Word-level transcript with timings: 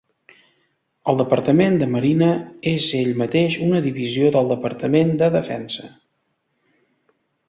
El 1.11 1.17
Departament 1.17 1.75
de 1.81 1.87
Marina 1.95 2.29
és 2.71 2.87
ell 2.99 3.11
mateix 3.19 3.57
una 3.65 3.81
divisió 3.89 4.31
del 4.37 4.49
Departament 4.53 5.13
de 5.21 5.29
Defensa. 5.37 5.91